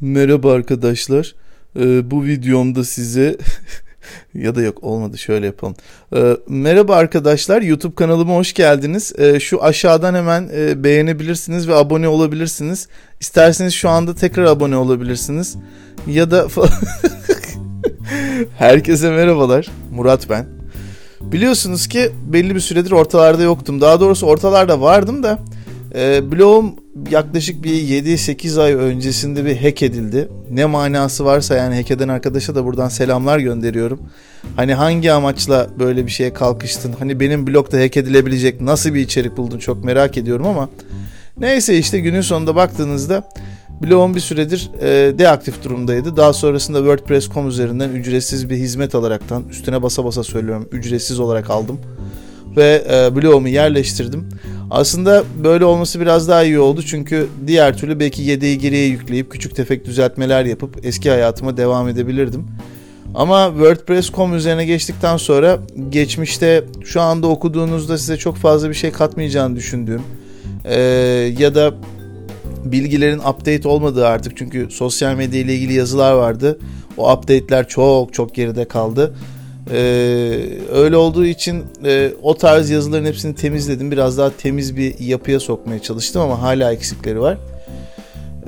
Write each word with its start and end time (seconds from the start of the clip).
Merhaba 0.00 0.52
arkadaşlar. 0.52 1.34
Ee, 1.78 2.10
bu 2.10 2.24
videomda 2.24 2.84
size 2.84 3.36
ya 4.34 4.54
da 4.54 4.62
yok 4.62 4.84
olmadı 4.84 5.18
şöyle 5.18 5.46
yapalım. 5.46 5.74
Ee, 6.16 6.36
merhaba 6.48 6.96
arkadaşlar 6.96 7.62
YouTube 7.62 7.94
kanalıma 7.94 8.34
hoş 8.34 8.52
geldiniz. 8.52 9.12
Ee, 9.18 9.40
şu 9.40 9.64
aşağıdan 9.64 10.14
hemen 10.14 10.50
e, 10.54 10.84
beğenebilirsiniz 10.84 11.68
ve 11.68 11.74
abone 11.74 12.08
olabilirsiniz. 12.08 12.88
İsterseniz 13.20 13.74
şu 13.74 13.88
anda 13.88 14.14
tekrar 14.14 14.44
abone 14.44 14.76
olabilirsiniz. 14.76 15.56
Ya 16.06 16.30
da 16.30 16.48
herkese 18.58 19.10
merhabalar. 19.10 19.68
Murat 19.92 20.30
ben. 20.30 20.46
Biliyorsunuz 21.20 21.88
ki 21.88 22.12
belli 22.26 22.54
bir 22.54 22.60
süredir 22.60 22.90
ortalarda 22.90 23.42
yoktum. 23.42 23.80
Daha 23.80 24.00
doğrusu 24.00 24.26
ortalarda 24.26 24.80
vardım 24.80 25.22
da 25.22 25.38
e, 25.94 26.32
blogum 26.32 26.74
yaklaşık 27.10 27.64
bir 27.64 27.74
7-8 27.74 28.62
ay 28.62 28.74
öncesinde 28.74 29.44
bir 29.44 29.56
hack 29.56 29.82
edildi. 29.82 30.28
Ne 30.50 30.64
manası 30.64 31.24
varsa 31.24 31.54
yani 31.54 31.76
hack 31.76 31.90
eden 31.90 32.08
arkadaşa 32.08 32.54
da 32.54 32.64
buradan 32.64 32.88
selamlar 32.88 33.38
gönderiyorum. 33.38 34.00
Hani 34.56 34.74
hangi 34.74 35.12
amaçla 35.12 35.66
böyle 35.78 36.06
bir 36.06 36.10
şeye 36.10 36.32
kalkıştın? 36.32 36.94
Hani 36.98 37.20
benim 37.20 37.46
blogda 37.46 37.80
hack 37.80 37.96
edilebilecek 37.96 38.60
nasıl 38.60 38.94
bir 38.94 39.00
içerik 39.00 39.36
buldun 39.36 39.58
çok 39.58 39.84
merak 39.84 40.18
ediyorum 40.18 40.46
ama 40.46 40.68
neyse 41.38 41.78
işte 41.78 42.00
günün 42.00 42.20
sonunda 42.20 42.56
baktığınızda 42.56 43.28
blogum 43.82 44.14
bir 44.14 44.20
süredir 44.20 44.70
e, 44.80 45.18
deaktif 45.18 45.64
durumdaydı. 45.64 46.16
Daha 46.16 46.32
sonrasında 46.32 46.78
WordPress.com 46.78 47.48
üzerinden 47.48 47.90
ücretsiz 47.90 48.50
bir 48.50 48.56
hizmet 48.56 48.94
alaraktan 48.94 49.44
üstüne 49.50 49.82
basa 49.82 50.04
basa 50.04 50.24
söylüyorum 50.24 50.68
ücretsiz 50.72 51.20
olarak 51.20 51.50
aldım 51.50 51.78
ve 52.56 52.84
e, 52.90 53.16
blogumu 53.16 53.48
yerleştirdim. 53.48 54.28
Aslında 54.70 55.24
böyle 55.44 55.64
olması 55.64 56.00
biraz 56.00 56.28
daha 56.28 56.42
iyi 56.42 56.58
oldu 56.58 56.82
çünkü 56.82 57.26
diğer 57.46 57.78
türlü 57.78 58.00
belki 58.00 58.22
yedeği 58.22 58.58
geriye 58.58 58.86
yükleyip 58.86 59.30
küçük 59.30 59.56
tefek 59.56 59.84
düzeltmeler 59.84 60.44
yapıp 60.44 60.86
eski 60.86 61.10
hayatıma 61.10 61.56
devam 61.56 61.88
edebilirdim. 61.88 62.46
Ama 63.14 63.48
WordPress.com 63.48 64.34
üzerine 64.34 64.64
geçtikten 64.64 65.16
sonra 65.16 65.58
geçmişte 65.90 66.64
şu 66.84 67.00
anda 67.00 67.26
okuduğunuzda 67.26 67.98
size 67.98 68.16
çok 68.16 68.36
fazla 68.36 68.68
bir 68.68 68.74
şey 68.74 68.90
katmayacağını 68.90 69.56
düşündüğüm 69.56 70.02
e, 70.64 70.80
ya 71.38 71.54
da 71.54 71.74
bilgilerin 72.64 73.18
update 73.18 73.68
olmadığı 73.68 74.06
artık 74.06 74.36
çünkü 74.36 74.68
sosyal 74.70 75.14
medya 75.14 75.40
ile 75.40 75.54
ilgili 75.54 75.72
yazılar 75.72 76.12
vardı. 76.12 76.58
O 76.96 77.12
update'ler 77.12 77.68
çok 77.68 78.12
çok 78.14 78.34
geride 78.34 78.64
kaldı. 78.64 79.14
Ee, 79.70 80.38
öyle 80.72 80.96
olduğu 80.96 81.26
için 81.26 81.64
e, 81.84 82.10
o 82.22 82.36
tarz 82.36 82.70
yazıların 82.70 83.04
hepsini 83.04 83.34
temizledim. 83.34 83.90
Biraz 83.90 84.18
daha 84.18 84.36
temiz 84.36 84.76
bir 84.76 84.98
yapıya 84.98 85.40
sokmaya 85.40 85.82
çalıştım 85.82 86.22
ama 86.22 86.42
hala 86.42 86.72
eksikleri 86.72 87.20
var. 87.20 87.38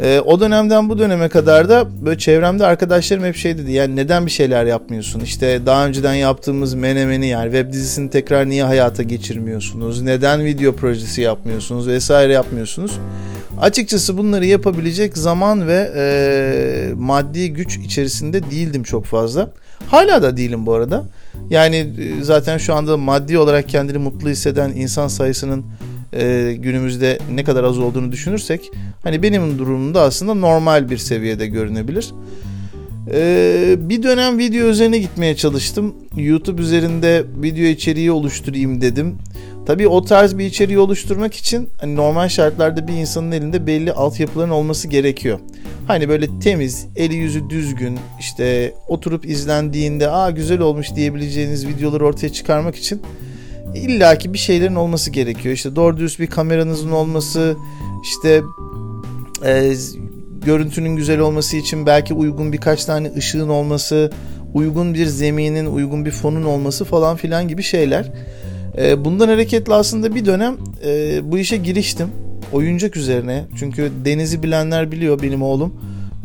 Ee, 0.02 0.20
o 0.20 0.40
dönemden 0.40 0.88
bu 0.88 0.98
döneme 0.98 1.28
kadar 1.28 1.68
da 1.68 2.04
böyle 2.04 2.18
çevremde 2.18 2.66
arkadaşlarım 2.66 3.24
hep 3.24 3.36
şey 3.36 3.58
dedi. 3.58 3.72
Yani 3.72 3.96
neden 3.96 4.26
bir 4.26 4.30
şeyler 4.30 4.64
yapmıyorsun? 4.64 5.20
İşte 5.20 5.66
daha 5.66 5.86
önceden 5.86 6.14
yaptığımız 6.14 6.74
menemeni 6.74 7.26
yani 7.26 7.44
web 7.44 7.72
dizisini 7.72 8.10
tekrar 8.10 8.48
niye 8.48 8.64
hayata 8.64 9.02
geçirmiyorsunuz? 9.02 10.02
Neden 10.02 10.44
video 10.44 10.72
projesi 10.72 11.20
yapmıyorsunuz 11.20 11.88
vesaire 11.88 12.32
yapmıyorsunuz? 12.32 12.92
Açıkçası 13.60 14.18
bunları 14.18 14.46
yapabilecek 14.46 15.18
zaman 15.18 15.68
ve 15.68 15.92
e, 15.96 16.94
maddi 16.94 17.52
güç 17.52 17.76
içerisinde 17.76 18.50
değildim 18.50 18.82
çok 18.82 19.04
fazla. 19.04 19.50
Hala 19.86 20.22
da 20.22 20.36
değilim 20.36 20.66
bu 20.66 20.74
arada. 20.74 21.04
Yani 21.50 21.76
e, 21.76 22.22
zaten 22.22 22.58
şu 22.58 22.74
anda 22.74 22.96
maddi 22.96 23.38
olarak 23.38 23.68
kendini 23.68 23.98
mutlu 23.98 24.28
hisseden 24.28 24.70
insan 24.70 25.08
sayısının 25.08 25.64
e, 26.12 26.54
günümüzde 26.58 27.18
ne 27.32 27.44
kadar 27.44 27.64
az 27.64 27.78
olduğunu 27.78 28.12
düşünürsek 28.12 28.70
hani 29.02 29.22
benim 29.22 29.58
durumumda 29.58 30.02
aslında 30.02 30.34
normal 30.34 30.90
bir 30.90 30.98
seviyede 30.98 31.46
görünebilir. 31.46 32.10
Ee, 33.12 33.76
bir 33.78 34.02
dönem 34.02 34.38
video 34.38 34.66
üzerine 34.66 34.98
gitmeye 34.98 35.36
çalıştım. 35.36 35.94
YouTube 36.16 36.62
üzerinde 36.62 37.24
video 37.42 37.64
içeriği 37.64 38.12
oluşturayım 38.12 38.80
dedim. 38.80 39.16
Tabii 39.66 39.88
o 39.88 40.04
tarz 40.04 40.38
bir 40.38 40.44
içeriği 40.44 40.78
oluşturmak 40.78 41.34
için 41.34 41.68
hani 41.80 41.96
normal 41.96 42.28
şartlarda 42.28 42.88
bir 42.88 42.92
insanın 42.92 43.32
elinde 43.32 43.66
belli 43.66 43.92
altyapıların 43.92 44.50
olması 44.50 44.88
gerekiyor. 44.88 45.38
Hani 45.86 46.08
böyle 46.08 46.40
temiz, 46.40 46.86
eli 46.96 47.14
yüzü 47.14 47.50
düzgün, 47.50 47.98
işte 48.20 48.74
oturup 48.88 49.26
izlendiğinde 49.26 50.10
aa 50.10 50.30
güzel 50.30 50.60
olmuş 50.60 50.94
diyebileceğiniz 50.94 51.68
videoları 51.68 52.06
ortaya 52.06 52.28
çıkarmak 52.28 52.76
için 52.76 53.02
illaki 53.74 54.32
bir 54.32 54.38
şeylerin 54.38 54.74
olması 54.74 55.10
gerekiyor. 55.10 55.54
İşte 55.54 55.76
doğru 55.76 55.96
dürüst 55.96 56.20
bir 56.20 56.26
kameranızın 56.26 56.90
olması, 56.90 57.56
işte 58.02 58.42
e, 59.44 59.74
görüntünün 60.48 60.96
güzel 60.96 61.20
olması 61.20 61.56
için 61.56 61.86
belki 61.86 62.14
uygun 62.14 62.52
birkaç 62.52 62.84
tane 62.84 63.10
ışığın 63.16 63.48
olması, 63.48 64.10
uygun 64.54 64.94
bir 64.94 65.06
zeminin, 65.06 65.66
uygun 65.66 66.04
bir 66.04 66.10
fonun 66.10 66.44
olması 66.44 66.84
falan 66.84 67.16
filan 67.16 67.48
gibi 67.48 67.62
şeyler. 67.62 68.12
E, 68.78 69.04
bundan 69.04 69.28
hareketle 69.28 69.74
aslında 69.74 70.14
bir 70.14 70.24
dönem 70.24 70.56
e, 70.84 71.20
bu 71.32 71.38
işe 71.38 71.56
giriştim. 71.56 72.08
Oyuncak 72.52 72.96
üzerine. 72.96 73.44
Çünkü 73.58 73.90
Deniz'i 74.04 74.42
bilenler 74.42 74.92
biliyor 74.92 75.22
benim 75.22 75.42
oğlum. 75.42 75.74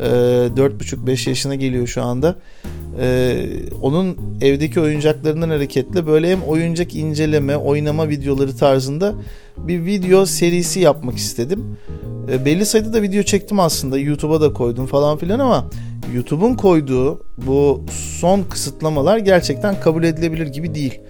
E, 0.00 0.04
4,5-5 0.04 1.28
yaşına 1.28 1.54
geliyor 1.54 1.86
şu 1.86 2.02
anda. 2.02 2.36
E, 3.00 3.36
onun 3.82 4.16
evdeki 4.40 4.80
oyuncaklarından 4.80 5.48
hareketle 5.48 6.06
böyle 6.06 6.30
hem 6.30 6.42
oyuncak 6.42 6.94
inceleme, 6.94 7.56
oynama 7.56 8.08
videoları 8.08 8.56
tarzında 8.56 9.14
bir 9.56 9.84
video 9.84 10.26
serisi 10.26 10.80
yapmak 10.80 11.16
istedim. 11.16 11.76
E, 12.32 12.44
belli 12.44 12.66
sayıda 12.66 12.92
da 12.92 13.02
video 13.02 13.22
çektim 13.22 13.60
aslında. 13.60 13.98
YouTube'a 13.98 14.40
da 14.40 14.52
koydum 14.52 14.86
falan 14.86 15.18
filan 15.18 15.38
ama 15.38 15.70
YouTube'un 16.14 16.54
koyduğu 16.54 17.20
bu 17.46 17.84
son 18.18 18.42
kısıtlamalar 18.42 19.18
gerçekten 19.18 19.80
kabul 19.80 20.04
edilebilir 20.04 20.46
gibi 20.46 20.74
değil. 20.74 21.00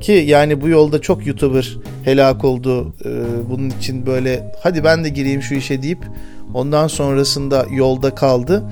Ki 0.00 0.12
yani 0.12 0.60
bu 0.60 0.68
yolda 0.68 1.00
çok 1.00 1.26
YouTuber 1.26 1.78
helak 2.04 2.44
oldu. 2.44 2.94
Ee, 3.04 3.08
bunun 3.50 3.70
için 3.70 4.06
böyle 4.06 4.52
hadi 4.62 4.84
ben 4.84 5.04
de 5.04 5.08
gireyim 5.08 5.42
şu 5.42 5.54
işe 5.54 5.82
deyip 5.82 6.04
ondan 6.54 6.86
sonrasında 6.86 7.66
yolda 7.72 8.14
kaldı. 8.14 8.64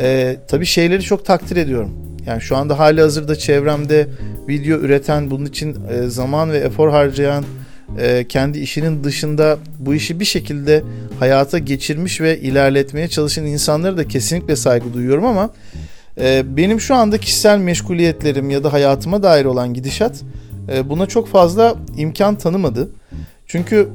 Ee, 0.00 0.36
tabii 0.48 0.66
şeyleri 0.66 1.02
çok 1.02 1.24
takdir 1.24 1.56
ediyorum. 1.56 1.90
Yani 2.26 2.40
şu 2.40 2.56
anda 2.56 2.78
hali 2.78 3.00
hazırda 3.00 3.36
çevremde 3.36 4.08
video 4.48 4.78
üreten, 4.78 5.30
bunun 5.30 5.46
için 5.46 5.76
e, 5.90 6.02
zaman 6.06 6.52
ve 6.52 6.58
efor 6.58 6.90
harcayan, 6.90 7.44
e, 7.98 8.24
kendi 8.28 8.58
işinin 8.58 9.04
dışında 9.04 9.58
bu 9.78 9.94
işi 9.94 10.20
bir 10.20 10.24
şekilde 10.24 10.82
hayata 11.18 11.58
geçirmiş 11.58 12.20
ve 12.20 12.40
ilerletmeye 12.40 13.08
çalışan 13.08 13.46
insanlara 13.46 13.96
da 13.96 14.08
kesinlikle 14.08 14.56
saygı 14.56 14.94
duyuyorum 14.94 15.24
ama 15.24 15.50
e, 16.20 16.56
benim 16.56 16.80
şu 16.80 16.94
anda 16.94 17.18
kişisel 17.18 17.58
meşguliyetlerim 17.58 18.50
ya 18.50 18.64
da 18.64 18.72
hayatıma 18.72 19.22
dair 19.22 19.44
olan 19.44 19.74
gidişat 19.74 20.22
e, 20.72 20.88
buna 20.88 21.06
çok 21.06 21.28
fazla 21.28 21.76
imkan 21.96 22.38
tanımadı. 22.38 22.90
Çünkü 23.46 23.88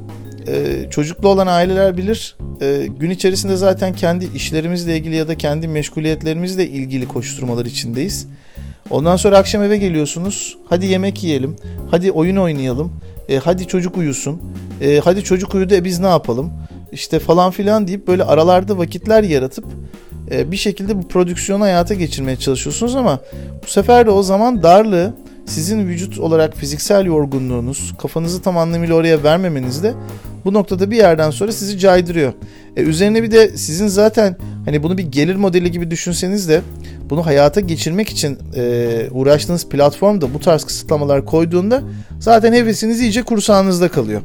çocuklu 0.90 1.30
olan 1.30 1.48
aileler 1.48 1.98
bilir 1.98 2.38
gün 3.00 3.10
içerisinde 3.10 3.56
zaten 3.56 3.94
kendi 3.94 4.25
işlerimizle 4.36 4.98
ilgili 4.98 5.16
ya 5.16 5.28
da 5.28 5.38
kendi 5.38 5.68
meşguliyetlerimizle 5.68 6.68
ilgili 6.68 7.08
koşturmalar 7.08 7.66
içindeyiz. 7.66 8.28
Ondan 8.90 9.16
sonra 9.16 9.38
akşam 9.38 9.64
eve 9.64 9.78
geliyorsunuz. 9.78 10.58
Hadi 10.70 10.86
yemek 10.86 11.24
yiyelim. 11.24 11.56
Hadi 11.92 12.12
oyun 12.12 12.36
oynayalım. 12.36 12.92
E, 13.30 13.38
hadi 13.38 13.68
çocuk 13.68 13.98
uyusun. 13.98 14.42
E, 14.82 15.00
hadi 15.04 15.24
çocuk 15.24 15.56
uyudu 15.56 15.74
e 15.74 15.84
biz 15.84 16.00
ne 16.00 16.08
yapalım? 16.08 16.54
İşte 16.92 17.20
falan 17.20 17.52
filan 17.52 17.88
deyip 17.88 18.08
böyle 18.08 18.24
aralarda 18.24 18.78
vakitler 18.78 19.24
yaratıp 19.24 19.66
e, 20.32 20.52
bir 20.52 20.58
şekilde 20.58 20.98
bu 20.98 21.08
prodüksiyonu 21.08 21.64
hayata 21.64 21.94
geçirmeye 21.94 22.38
çalışıyorsunuz 22.38 22.96
ama 22.96 23.20
bu 23.64 23.68
sefer 23.68 24.06
de 24.06 24.12
o 24.12 24.24
zaman 24.24 24.64
darlığı 24.64 25.14
sizin 25.46 25.88
vücut 25.88 26.20
olarak 26.20 26.56
fiziksel 26.56 27.06
yorgunluğunuz, 27.06 27.94
kafanızı 28.02 28.42
tam 28.42 28.58
anlamıyla 28.58 28.96
oraya 28.96 29.24
vermemeniz 29.24 29.84
de 29.84 29.94
bu 30.46 30.54
noktada 30.54 30.92
bir 30.92 30.98
yerden 30.98 31.32
sonra 31.32 31.52
sizi 31.52 31.80
caydırıyor. 31.80 32.34
E, 32.78 32.82
üzerine 32.82 33.24
bir 33.24 33.32
de 33.32 33.58
sizin 33.58 33.88
zaten 33.88 34.36
hani 34.66 34.84
bunu 34.84 34.98
bir 34.98 35.04
gelir 35.04 35.36
modeli 35.36 35.72
gibi 35.72 35.92
düşünseniz 35.92 36.50
de 36.50 36.62
bunu 37.10 37.25
hayata 37.25 37.60
geçirmek 37.60 38.10
için 38.10 38.38
e, 38.56 39.08
uğraştığınız 39.12 39.70
platformda 39.70 40.34
bu 40.34 40.40
tarz 40.40 40.64
kısıtlamalar 40.64 41.25
koyduğunda 41.25 41.84
zaten 42.20 42.54
hevesiniz 42.54 43.02
iyice 43.02 43.24
kursağınızda 43.24 43.90
kalıyor. 43.90 44.22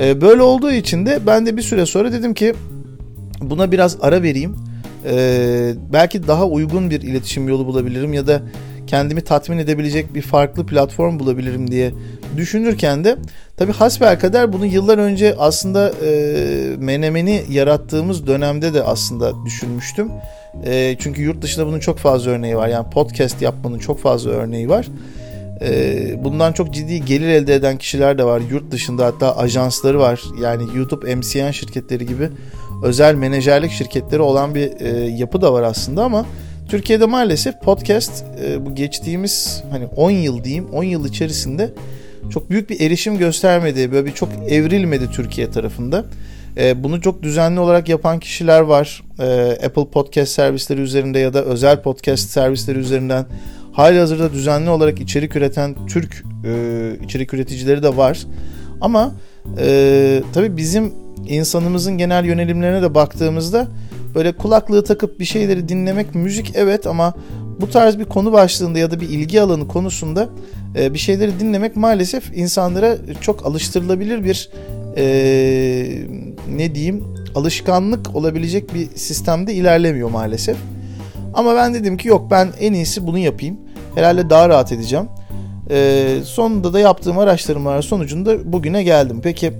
E, 0.00 0.20
böyle 0.20 0.42
olduğu 0.42 0.72
için 0.72 1.06
de 1.06 1.18
ben 1.26 1.46
de 1.46 1.56
bir 1.56 1.62
süre 1.62 1.86
sonra 1.86 2.12
dedim 2.12 2.34
ki 2.34 2.54
buna 3.40 3.72
biraz 3.72 3.96
ara 4.00 4.22
vereyim. 4.22 4.56
E, 5.04 5.74
belki 5.92 6.26
daha 6.26 6.46
uygun 6.46 6.90
bir 6.90 7.02
iletişim 7.02 7.48
yolu 7.48 7.66
bulabilirim 7.66 8.14
ya 8.14 8.26
da 8.26 8.42
kendimi 8.86 9.20
tatmin 9.20 9.58
edebilecek 9.58 10.14
bir 10.14 10.22
farklı 10.22 10.66
platform 10.66 11.18
bulabilirim 11.18 11.70
diye 11.70 11.92
düşünürken 12.36 13.04
de 13.04 13.16
tabi 13.56 13.72
kadar 14.18 14.52
bunu 14.52 14.66
yıllar 14.66 14.98
önce 14.98 15.34
aslında 15.38 15.92
e, 16.04 16.76
Menemen'i 16.78 17.42
yarattığımız 17.50 18.26
dönemde 18.26 18.74
de 18.74 18.82
aslında 18.82 19.44
düşünmüştüm. 19.46 20.10
E, 20.64 20.96
çünkü 20.98 21.22
yurt 21.22 21.42
dışında 21.42 21.66
bunun 21.66 21.78
çok 21.78 21.98
fazla 21.98 22.30
örneği 22.30 22.56
var. 22.56 22.68
Yani 22.68 22.90
podcast 22.90 23.42
yapmanın 23.42 23.78
çok 23.78 24.00
fazla 24.00 24.30
örneği 24.30 24.68
var. 24.68 24.86
E, 25.60 26.24
bundan 26.24 26.52
çok 26.52 26.74
ciddi 26.74 27.04
gelir 27.04 27.28
elde 27.28 27.54
eden 27.54 27.78
kişiler 27.78 28.18
de 28.18 28.24
var. 28.24 28.42
Yurt 28.50 28.70
dışında 28.70 29.06
hatta 29.06 29.36
ajansları 29.36 29.98
var. 29.98 30.22
Yani 30.42 30.62
YouTube 30.76 31.14
MCN 31.14 31.50
şirketleri 31.50 32.06
gibi 32.06 32.28
özel 32.82 33.14
menajerlik 33.14 33.70
şirketleri 33.70 34.22
olan 34.22 34.54
bir 34.54 34.80
e, 34.80 34.88
yapı 35.06 35.42
da 35.42 35.52
var 35.52 35.62
aslında 35.62 36.04
ama 36.04 36.26
Türkiye'de 36.68 37.06
maalesef 37.06 37.60
podcast 37.60 38.24
e, 38.44 38.66
bu 38.66 38.74
geçtiğimiz 38.74 39.62
hani 39.70 39.86
10 39.86 40.10
yıl 40.10 40.44
diyeyim 40.44 40.66
10 40.72 40.84
yıl 40.84 41.08
içerisinde 41.08 41.70
çok 42.30 42.50
büyük 42.50 42.70
bir 42.70 42.80
erişim 42.80 43.18
göstermedi. 43.18 43.92
Böyle 43.92 44.06
bir 44.06 44.12
çok 44.12 44.28
evrilmedi 44.48 45.10
Türkiye 45.10 45.50
tarafında. 45.50 46.04
E, 46.56 46.84
bunu 46.84 47.00
çok 47.00 47.22
düzenli 47.22 47.60
olarak 47.60 47.88
yapan 47.88 48.18
kişiler 48.18 48.60
var. 48.60 49.02
E, 49.18 49.24
Apple 49.66 49.88
Podcast 49.92 50.32
servisleri 50.32 50.80
üzerinde 50.80 51.18
ya 51.18 51.34
da 51.34 51.44
özel 51.44 51.82
podcast 51.82 52.30
servisleri 52.30 52.78
üzerinden 52.78 53.26
hali 53.72 53.98
hazırda 53.98 54.32
düzenli 54.32 54.70
olarak 54.70 55.00
içerik 55.00 55.36
üreten 55.36 55.74
Türk 55.86 56.24
e, 56.44 57.04
içerik 57.04 57.34
üreticileri 57.34 57.82
de 57.82 57.96
var. 57.96 58.26
Ama 58.80 59.14
e, 59.58 60.22
tabii 60.32 60.56
bizim 60.56 60.92
insanımızın 61.28 61.98
genel 61.98 62.24
yönelimlerine 62.24 62.82
de 62.82 62.94
baktığımızda 62.94 63.68
böyle 64.14 64.32
kulaklığı 64.32 64.84
takıp 64.84 65.20
bir 65.20 65.24
şeyleri 65.24 65.68
dinlemek 65.68 66.14
müzik 66.14 66.52
evet 66.54 66.86
ama 66.86 67.14
bu 67.60 67.70
tarz 67.70 67.98
bir 67.98 68.04
konu 68.04 68.32
başlığında 68.32 68.78
ya 68.78 68.90
da 68.90 69.00
bir 69.00 69.08
ilgi 69.08 69.40
alanı 69.40 69.68
konusunda 69.68 70.28
e, 70.76 70.94
bir 70.94 70.98
şeyleri 70.98 71.40
dinlemek 71.40 71.76
maalesef 71.76 72.36
insanlara 72.36 72.96
çok 73.20 73.46
alıştırılabilir 73.46 74.24
bir 74.24 74.50
e, 74.96 75.04
ne 76.56 76.74
diyeyim 76.74 77.04
alışkanlık 77.34 78.16
olabilecek 78.16 78.74
bir 78.74 78.86
sistemde 78.94 79.54
ilerlemiyor 79.54 80.10
maalesef. 80.10 80.56
Ama 81.34 81.56
ben 81.56 81.74
dedim 81.74 81.96
ki 81.96 82.08
yok 82.08 82.30
ben 82.30 82.48
en 82.60 82.72
iyisi 82.72 83.06
bunu 83.06 83.18
yapayım. 83.18 83.56
Herhalde 83.94 84.30
daha 84.30 84.48
rahat 84.48 84.72
edeceğim. 84.72 85.08
E, 85.70 86.06
sonunda 86.24 86.72
da 86.72 86.80
yaptığım 86.80 87.18
araştırmalar 87.18 87.82
sonucunda 87.82 88.52
bugüne 88.52 88.82
geldim. 88.82 89.20
Peki 89.22 89.52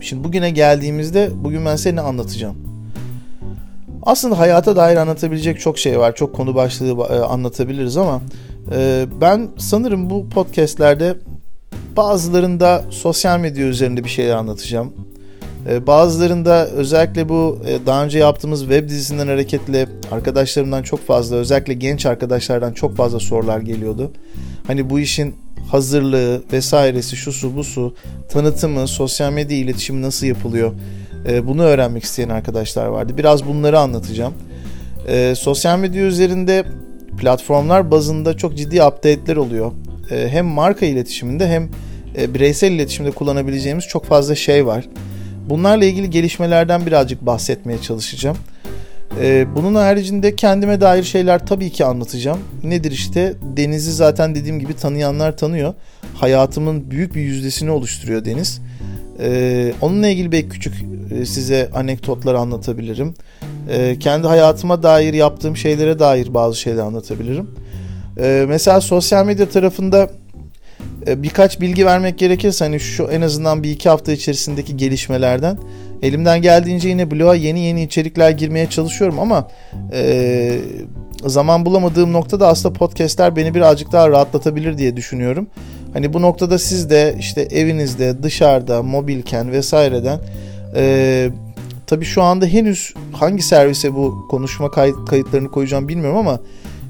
şimdi 0.00 0.24
bugüne 0.24 0.50
geldiğimizde 0.50 1.30
bugün 1.44 1.66
ben 1.66 1.76
size 1.76 1.96
ne 1.96 2.00
anlatacağım? 2.00 2.73
Aslında 4.06 4.38
hayata 4.38 4.76
dair 4.76 4.96
anlatabilecek 4.96 5.60
çok 5.60 5.78
şey 5.78 5.98
var. 5.98 6.14
Çok 6.14 6.34
konu 6.34 6.54
başlığı 6.54 7.02
e, 7.02 7.18
anlatabiliriz 7.18 7.96
ama 7.96 8.22
e, 8.76 9.06
ben 9.20 9.48
sanırım 9.58 10.10
bu 10.10 10.28
podcastlerde 10.28 11.16
bazılarında 11.96 12.84
sosyal 12.90 13.40
medya 13.40 13.66
üzerinde 13.66 14.04
bir 14.04 14.08
şeyler 14.08 14.36
anlatacağım. 14.36 14.92
E, 15.68 15.86
bazılarında 15.86 16.66
özellikle 16.66 17.28
bu 17.28 17.58
daha 17.86 18.04
önce 18.04 18.18
yaptığımız 18.18 18.60
web 18.60 18.88
dizisinden 18.88 19.26
hareketle 19.26 19.86
arkadaşlarımdan 20.10 20.82
çok 20.82 21.06
fazla 21.06 21.36
özellikle 21.36 21.74
genç 21.74 22.06
arkadaşlardan 22.06 22.72
çok 22.72 22.96
fazla 22.96 23.20
sorular 23.20 23.58
geliyordu. 23.58 24.12
Hani 24.66 24.90
bu 24.90 25.00
işin 25.00 25.34
hazırlığı 25.70 26.42
vesairesi 26.52 27.16
şu 27.16 27.32
su 27.32 27.56
bu 27.56 27.64
su 27.64 27.94
tanıtımı 28.28 28.88
sosyal 28.88 29.32
medya 29.32 29.58
iletişimi 29.58 30.02
nasıl 30.02 30.26
yapılıyor 30.26 30.72
e, 31.28 31.46
bunu 31.46 31.62
öğrenmek 31.62 32.04
isteyen 32.04 32.28
arkadaşlar 32.28 32.86
vardı. 32.86 33.12
Biraz 33.18 33.46
bunları 33.46 33.78
anlatacağım. 33.78 34.34
E, 35.08 35.34
sosyal 35.36 35.78
medya 35.78 36.02
üzerinde 36.02 36.64
platformlar 37.18 37.90
bazında 37.90 38.36
çok 38.36 38.56
ciddi 38.56 38.82
update'ler 38.82 39.36
oluyor. 39.36 39.72
E, 40.10 40.28
hem 40.28 40.46
marka 40.46 40.86
iletişiminde 40.86 41.48
hem 41.48 41.68
e, 42.18 42.34
bireysel 42.34 42.72
iletişimde 42.72 43.10
kullanabileceğimiz 43.10 43.84
çok 43.84 44.04
fazla 44.04 44.34
şey 44.34 44.66
var. 44.66 44.84
Bunlarla 45.48 45.84
ilgili 45.84 46.10
gelişmelerden 46.10 46.86
birazcık 46.86 47.26
bahsetmeye 47.26 47.80
çalışacağım. 47.80 48.36
Ee, 49.20 49.46
bunun 49.56 49.74
haricinde 49.74 50.36
kendime 50.36 50.80
dair 50.80 51.02
şeyler 51.02 51.46
tabii 51.46 51.70
ki 51.70 51.84
anlatacağım. 51.84 52.38
Nedir 52.64 52.92
işte? 52.92 53.34
Deniz'i 53.56 53.92
zaten 53.92 54.34
dediğim 54.34 54.58
gibi 54.58 54.74
tanıyanlar 54.74 55.36
tanıyor. 55.36 55.74
Hayatımın 56.14 56.90
büyük 56.90 57.14
bir 57.14 57.20
yüzdesini 57.20 57.70
oluşturuyor 57.70 58.24
Deniz. 58.24 58.60
Ee, 59.20 59.72
onunla 59.80 60.08
ilgili 60.08 60.32
belki 60.32 60.48
küçük 60.48 60.74
e, 61.10 61.26
size 61.26 61.70
anekdotlar 61.74 62.34
anlatabilirim. 62.34 63.14
Ee, 63.70 63.96
kendi 64.00 64.26
hayatıma 64.26 64.82
dair 64.82 65.14
yaptığım 65.14 65.56
şeylere 65.56 65.98
dair 65.98 66.34
bazı 66.34 66.60
şeyler 66.60 66.82
anlatabilirim. 66.82 67.50
Ee, 68.18 68.44
mesela 68.48 68.80
sosyal 68.80 69.26
medya 69.26 69.48
tarafında 69.48 70.10
e, 71.06 71.22
birkaç 71.22 71.60
bilgi 71.60 71.86
vermek 71.86 72.18
gerekirse 72.18 72.64
hani 72.64 72.80
şu 72.80 73.04
en 73.04 73.20
azından 73.20 73.62
bir 73.62 73.70
iki 73.70 73.88
hafta 73.88 74.12
içerisindeki 74.12 74.76
gelişmelerden 74.76 75.58
elimden 76.02 76.42
geldiğince 76.42 76.88
yine 76.88 77.10
bloğa 77.10 77.34
yeni 77.34 77.60
yeni 77.60 77.82
içerikler 77.82 78.30
girmeye 78.30 78.70
çalışıyorum 78.70 79.18
ama 79.18 79.48
e, 79.92 80.58
zaman 81.26 81.66
bulamadığım 81.66 82.12
noktada 82.12 82.48
aslında 82.48 82.72
podcastler 82.72 83.36
beni 83.36 83.54
birazcık 83.54 83.92
daha 83.92 84.10
rahatlatabilir 84.10 84.78
diye 84.78 84.96
düşünüyorum. 84.96 85.46
Hani 85.94 86.12
bu 86.12 86.22
noktada 86.22 86.58
siz 86.58 86.90
de 86.90 87.14
işte 87.18 87.42
evinizde, 87.42 88.22
dışarıda, 88.22 88.82
mobilken 88.82 89.52
vesaireden 89.52 90.20
e, 90.76 91.30
tabii 91.86 92.04
şu 92.04 92.22
anda 92.22 92.46
henüz 92.46 92.94
hangi 93.12 93.42
servise 93.42 93.94
bu 93.94 94.26
konuşma 94.30 94.70
kayıt, 94.70 94.96
kayıtlarını 95.08 95.50
koyacağım 95.50 95.88
bilmiyorum 95.88 96.18
ama 96.18 96.40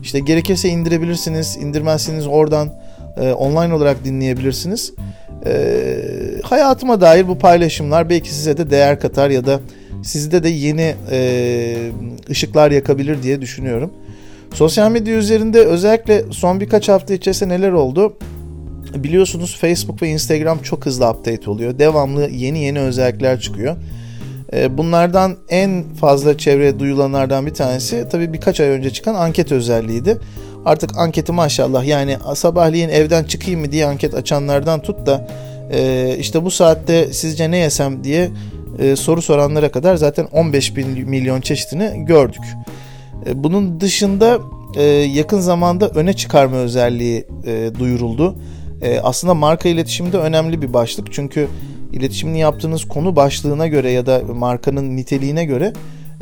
işte 0.03 0.21
gerekirse 0.21 0.69
indirebilirsiniz. 0.69 1.57
indirmezseniz 1.57 2.27
oradan 2.27 2.73
e, 3.17 3.33
online 3.33 3.75
olarak 3.75 4.05
dinleyebilirsiniz. 4.05 4.93
E, 5.47 5.97
hayatıma 6.43 7.01
dair 7.01 7.29
bu 7.29 7.39
paylaşımlar 7.39 8.11
belki 8.11 8.35
size 8.35 8.57
de 8.57 8.71
değer 8.71 9.01
katar 9.01 9.31
ya 9.31 9.47
da 9.47 9.61
sizde 10.03 10.43
de 10.43 10.49
yeni 10.49 10.95
e, 11.11 11.91
ışıklar 12.31 12.71
yakabilir 12.71 13.23
diye 13.23 13.41
düşünüyorum. 13.41 13.91
Sosyal 14.55 14.91
medya 14.91 15.17
üzerinde 15.17 15.61
özellikle 15.61 16.25
son 16.31 16.61
birkaç 16.61 16.89
hafta 16.89 17.15
içerisinde 17.15 17.55
neler 17.55 17.73
oldu? 17.73 18.17
Biliyorsunuz 18.95 19.57
Facebook 19.61 20.03
ve 20.03 20.09
Instagram 20.09 20.59
çok 20.59 20.87
hızlı 20.87 21.11
update 21.11 21.51
oluyor. 21.51 21.79
Devamlı 21.79 22.31
yeni 22.31 22.59
yeni 22.59 22.81
özellikler 22.81 23.41
çıkıyor. 23.41 23.77
Ee, 24.53 24.79
bunlardan 24.79 25.37
en 25.49 25.85
fazla 26.01 26.39
çevreye 26.39 26.79
duyulanlardan 26.79 27.47
bir 27.47 27.55
tanesi 27.55 28.07
tabii 28.11 28.33
birkaç 28.33 28.61
ay 28.61 28.69
önce 28.69 28.91
çıkan 28.91 29.15
anket 29.15 29.53
özelliğiydi. 29.53 30.19
Artık 30.65 30.99
anketi 30.99 31.33
maşallah 31.33 31.85
yani 31.85 32.17
sabahleyin 32.35 32.89
evden 32.89 33.25
çıkayım 33.25 33.61
mı 33.61 33.73
diye 33.73 33.87
anket 33.87 34.15
açanlardan 34.15 34.83
tut 34.83 35.07
da 35.07 35.29
e, 35.73 36.17
işte 36.19 36.45
bu 36.45 36.51
saatte 36.51 37.13
sizce 37.13 37.51
ne 37.51 37.59
yesem 37.59 38.05
diye 38.05 38.31
e, 38.79 38.97
soru 38.97 39.23
soranlara 39.23 39.71
kadar 39.71 39.97
zaten 39.97 40.27
15 40.33 40.77
bin 40.77 41.09
milyon 41.09 41.41
çeşitini 41.41 42.05
gördük. 42.05 42.43
E, 43.27 43.45
bunun 43.45 43.81
dışında 43.81 44.39
yakın 45.15 45.41
zamanda 45.41 45.89
öne 45.89 46.13
çıkarma 46.13 46.57
özelliği 46.57 47.27
duyuruldu 47.79 48.37
e, 48.85 49.01
aslında 49.01 49.35
marka 49.35 49.69
iletişiminde 49.69 50.19
önemli 50.19 50.63
bir 50.63 50.73
başlık. 50.73 51.13
Çünkü 51.13 51.49
iletişimini 51.93 52.39
yaptığınız 52.39 52.89
konu 52.89 53.17
başlığına 53.17 53.67
göre 53.67 53.91
ya 53.91 54.07
da 54.07 54.23
markanın 54.35 54.97
niteliğine 54.97 55.45
göre 55.45 55.73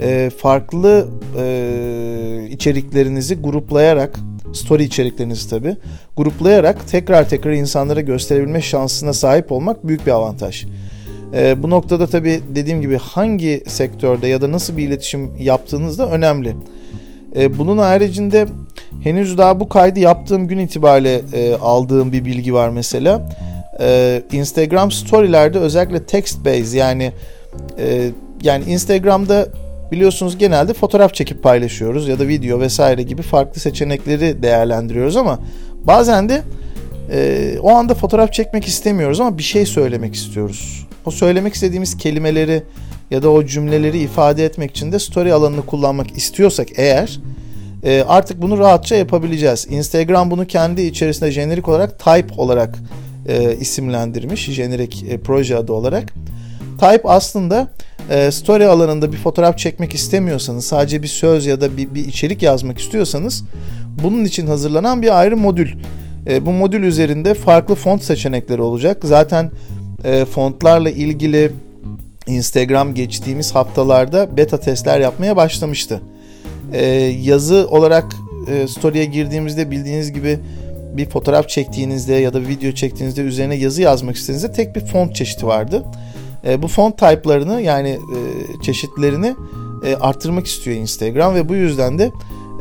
e, 0.01 0.31
farklı 0.39 1.09
e, 1.39 2.49
içeriklerinizi 2.51 3.35
gruplayarak 3.35 4.19
story 4.53 4.85
içeriklerinizi 4.85 5.51
tabi 5.51 5.77
gruplayarak 6.17 6.89
tekrar 6.89 7.29
tekrar 7.29 7.53
insanlara 7.53 8.01
gösterebilme 8.01 8.63
şansına 8.63 9.13
sahip 9.13 9.53
olmak 9.53 9.87
büyük 9.87 10.07
bir 10.07 10.13
avantaj. 10.13 10.67
E, 11.35 11.63
bu 11.63 11.71
noktada 11.71 12.07
tabi 12.07 12.41
dediğim 12.55 12.81
gibi 12.81 12.97
hangi 12.97 13.63
sektörde 13.67 14.29
ya 14.29 14.43
da 14.43 14.53
nasıl 14.53 14.77
bir 14.77 14.89
iletişim 14.89 15.31
yaptığınız 15.39 15.99
da 15.99 16.11
önemli. 16.11 16.57
E, 17.37 17.59
bunun 17.59 17.79
haricinde 17.79 18.47
henüz 19.03 19.39
daha 19.39 19.61
bu 19.61 19.69
kaydı 19.69 20.01
yaptığım 20.01 20.49
gün 20.49 20.59
itibariyle 20.59 21.21
e, 21.33 21.55
aldığım 21.55 22.13
bir 22.13 22.25
bilgi 22.25 22.55
var 22.55 22.69
mesela. 22.69 23.29
E, 23.81 24.23
Instagram 24.33 24.91
storylerde 24.91 25.59
özellikle 25.59 26.03
text 26.05 26.45
based 26.45 26.73
yani 26.73 27.13
e, 27.79 28.11
yani 28.43 28.65
Instagram'da 28.65 29.49
biliyorsunuz 29.93 30.39
genelde 30.39 30.73
fotoğraf 30.73 31.15
çekip 31.15 31.43
paylaşıyoruz 31.43 32.09
ya 32.09 32.19
da 32.19 32.29
video 32.29 32.61
vesaire 32.61 33.03
gibi 33.03 33.23
farklı 33.23 33.61
seçenekleri 33.61 34.43
değerlendiriyoruz 34.43 35.17
ama 35.17 35.39
bazen 35.85 36.29
de 36.29 36.43
e, 37.13 37.55
o 37.63 37.71
anda 37.71 37.95
fotoğraf 37.95 38.33
çekmek 38.33 38.67
istemiyoruz 38.67 39.21
ama 39.21 39.39
bir 39.39 39.43
şey 39.43 39.67
söylemek 39.67 40.15
istiyoruz. 40.15 40.87
O 41.07 41.11
söylemek 41.11 41.55
istediğimiz 41.55 41.97
kelimeleri 41.97 42.63
ya 43.13 43.23
da 43.23 43.31
o 43.31 43.45
cümleleri 43.45 43.99
ifade 43.99 44.45
etmek 44.45 44.71
için 44.71 44.93
de 44.93 44.99
story 44.99 45.33
alanını 45.33 45.67
kullanmak 45.67 46.17
istiyorsak 46.17 46.69
eğer 46.77 47.21
e, 47.85 48.05
artık 48.09 48.43
bunu 48.43 48.59
rahatça 48.59 48.97
yapabileceğiz. 48.97 49.67
Instagram 49.71 50.31
bunu 50.31 50.47
kendi 50.47 50.83
içerisinde 50.83 51.31
jenerik 51.31 51.69
olarak 51.69 51.99
type 51.99 52.35
olarak 52.37 52.79
e, 53.29 53.57
isimlendirmiş. 53.57 54.51
Jenerik 54.51 55.05
e, 55.09 55.21
proje 55.21 55.57
adı 55.57 55.73
olarak. 55.73 56.15
Type 56.81 57.03
aslında 57.05 57.69
e, 58.11 58.31
story 58.31 58.67
alanında 58.67 59.13
bir 59.13 59.17
fotoğraf 59.17 59.59
çekmek 59.59 59.95
istemiyorsanız, 59.95 60.65
sadece 60.65 61.03
bir 61.03 61.09
söz 61.09 61.47
ya 61.47 61.61
da 61.61 61.77
bir, 61.77 61.95
bir 61.95 62.05
içerik 62.05 62.43
yazmak 62.43 62.79
istiyorsanız 62.79 63.45
bunun 64.03 64.25
için 64.25 64.47
hazırlanan 64.47 65.03
bir 65.03 65.21
ayrı 65.21 65.37
modül. 65.37 65.69
E, 66.27 66.47
bu 66.47 66.53
modül 66.53 66.83
üzerinde 66.83 67.35
farklı 67.35 67.75
font 67.75 68.03
seçenekleri 68.03 68.63
olacak. 68.63 68.99
Zaten 69.05 69.51
e, 70.05 70.25
fontlarla 70.25 70.91
ilgili 70.91 71.53
Instagram 72.27 72.95
geçtiğimiz 72.95 73.55
haftalarda 73.55 74.37
beta 74.37 74.61
testler 74.61 75.01
yapmaya 75.01 75.37
başlamıştı. 75.37 76.01
Ee, 76.73 76.87
yazı 77.23 77.67
olarak 77.71 78.05
e, 78.49 78.69
story'e 78.69 79.05
girdiğimizde 79.05 79.71
bildiğiniz 79.71 80.13
gibi 80.13 80.39
bir 80.97 81.11
fotoğraf 81.11 81.49
çektiğinizde 81.49 82.15
ya 82.15 82.35
da 82.35 82.43
bir 82.43 82.49
video 82.49 82.73
çektiğinizde 82.73 83.21
üzerine 83.21 83.55
yazı 83.55 83.83
yazmak 83.83 84.17
istediğinizde 84.17 84.53
tek 84.53 84.77
bir 84.77 84.81
font 84.81 85.15
çeşidi 85.15 85.47
vardı. 85.47 85.85
E, 86.47 86.63
bu 86.63 86.69
font 86.69 86.99
type'larını 86.99 87.61
yani 87.61 87.89
e, 87.89 88.63
çeşitlerini 88.63 89.35
e, 89.87 89.97
arttırmak 89.97 90.47
istiyor 90.47 90.77
Instagram 90.77 91.35
ve 91.35 91.49
bu 91.49 91.55
yüzden 91.55 91.99
de 91.99 92.11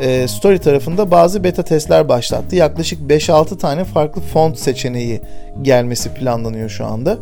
e, 0.01 0.27
Story 0.27 0.59
tarafında 0.59 1.11
bazı 1.11 1.43
beta 1.43 1.63
testler 1.63 2.09
başlattı. 2.09 2.55
Yaklaşık 2.55 3.01
5-6 3.11 3.57
tane 3.57 3.83
farklı 3.83 4.21
font 4.21 4.57
seçeneği 4.59 5.21
gelmesi 5.61 6.13
planlanıyor 6.13 6.69
şu 6.69 6.85
anda. 6.85 7.17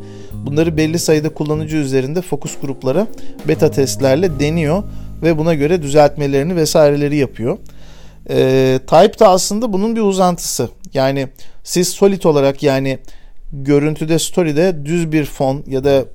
Bunları 0.45 0.77
belli 0.77 0.99
sayıda 0.99 1.29
kullanıcı 1.29 1.77
üzerinde 1.77 2.21
fokus 2.21 2.59
gruplara 2.61 3.07
beta 3.47 3.71
testlerle 3.71 4.39
deniyor 4.39 4.83
ve 5.23 5.37
buna 5.37 5.53
göre 5.53 5.81
düzeltmelerini 5.81 6.55
vesaireleri 6.55 7.15
yapıyor. 7.15 7.57
E, 8.29 8.79
Type 8.87 9.19
da 9.19 9.29
aslında 9.29 9.73
bunun 9.73 9.95
bir 9.95 10.01
uzantısı. 10.01 10.69
Yani 10.93 11.27
siz 11.63 11.89
solid 11.89 12.23
olarak 12.23 12.63
yani 12.63 12.99
görüntüde 13.53 14.19
story'de 14.19 14.85
düz 14.85 15.11
bir 15.11 15.25
fon 15.25 15.63
ya 15.67 15.83
da 15.83 16.05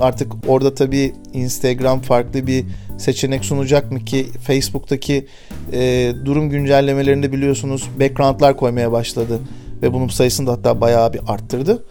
artık 0.00 0.32
orada 0.48 0.74
tabii 0.74 1.14
Instagram 1.32 2.00
farklı 2.00 2.46
bir 2.46 2.64
seçenek 2.98 3.44
sunacak 3.44 3.92
mı 3.92 4.04
ki 4.04 4.26
Facebook'taki 4.42 5.26
e, 5.72 6.12
durum 6.24 6.50
güncellemelerinde 6.50 7.32
biliyorsunuz 7.32 7.88
background'lar 8.00 8.56
koymaya 8.56 8.92
başladı 8.92 9.40
ve 9.82 9.92
bunun 9.92 10.08
sayısını 10.08 10.46
da 10.46 10.52
hatta 10.52 10.80
bayağı 10.80 11.12
bir 11.12 11.20
arttırdı. 11.26 11.84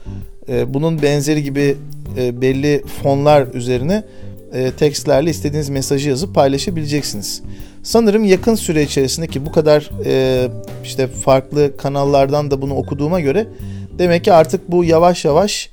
E, 0.49 0.73
bunun 0.73 1.01
benzeri 1.01 1.43
gibi 1.43 1.77
e, 2.17 2.41
belli 2.41 2.83
fonlar 3.03 3.47
üzerine 3.53 4.03
e, 4.53 4.71
tekstlerle 4.71 5.29
istediğiniz 5.29 5.69
mesajı 5.69 6.09
yazıp 6.09 6.35
paylaşabileceksiniz. 6.35 7.41
Sanırım 7.83 8.23
yakın 8.23 8.55
süre 8.55 8.83
içerisinde 8.83 9.27
ki 9.27 9.45
bu 9.45 9.51
kadar 9.51 9.89
işte 10.83 11.07
farklı 11.07 11.77
kanallardan 11.77 12.51
da 12.51 12.61
bunu 12.61 12.75
okuduğuma 12.75 13.19
göre 13.19 13.47
demek 13.99 14.23
ki 14.23 14.33
artık 14.33 14.71
bu 14.71 14.83
yavaş 14.83 15.25
yavaş 15.25 15.69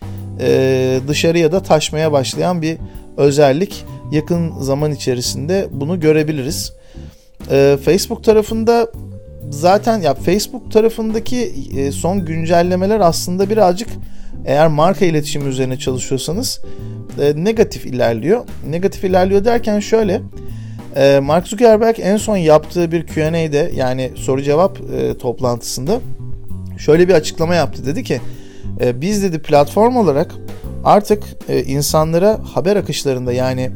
dışarıya 1.08 1.52
da 1.52 1.62
taşmaya 1.62 2.12
başlayan 2.12 2.62
bir 2.62 2.78
özellik. 3.16 3.84
Yakın 4.12 4.60
zaman 4.60 4.92
içerisinde 4.92 5.68
bunu 5.72 6.00
görebiliriz. 6.00 6.72
Facebook 7.84 8.24
tarafında 8.24 8.92
zaten 9.50 10.00
ya 10.00 10.14
Facebook 10.14 10.72
tarafındaki 10.72 11.52
son 11.92 12.24
güncellemeler 12.24 13.00
aslında 13.00 13.50
birazcık 13.50 13.88
eğer 14.46 14.68
marka 14.68 15.04
iletişimi 15.04 15.48
üzerine 15.48 15.78
çalışıyorsanız 15.78 16.60
e, 17.20 17.44
negatif 17.44 17.86
ilerliyor. 17.86 18.44
Negatif 18.70 19.04
ilerliyor 19.04 19.44
derken 19.44 19.80
şöyle 19.80 20.22
e, 20.96 21.20
Mark 21.22 21.48
Zuckerberg 21.48 21.96
en 22.00 22.16
son 22.16 22.36
yaptığı 22.36 22.92
bir 22.92 23.06
Q&A'de 23.06 23.72
yani 23.74 24.10
soru 24.14 24.42
cevap 24.42 24.78
e, 24.80 25.18
toplantısında 25.18 26.00
şöyle 26.78 27.08
bir 27.08 27.14
açıklama 27.14 27.54
yaptı. 27.54 27.86
Dedi 27.86 28.04
ki 28.04 28.20
e, 28.80 29.00
biz 29.00 29.22
dedi 29.22 29.38
platform 29.42 29.96
olarak 29.96 30.34
artık 30.84 31.22
e, 31.48 31.62
insanlara 31.62 32.40
haber 32.54 32.76
akışlarında 32.76 33.32
yani 33.32 33.70